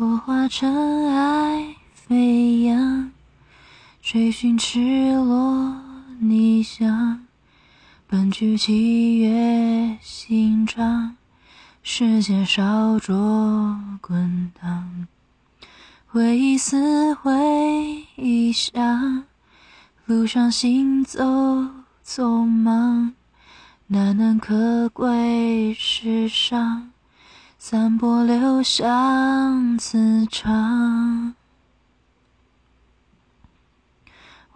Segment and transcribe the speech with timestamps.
[0.00, 3.10] 我化尘埃飞扬，
[4.00, 4.78] 追寻赤
[5.16, 5.76] 裸
[6.20, 7.26] 逆翔，
[8.06, 11.16] 奔去七月心肠，
[11.82, 15.08] 时间烧灼滚烫，
[16.06, 17.32] 回忆撕毁
[18.16, 19.24] 臆想，
[20.06, 21.24] 路上行走
[22.06, 23.14] 匆忙，
[23.88, 26.92] 难能可贵世上。
[27.60, 31.37] 散播留香磁场。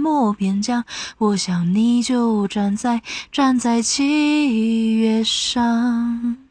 [0.00, 0.84] 漠边疆，
[1.18, 6.49] 我想你就站在站在七月上。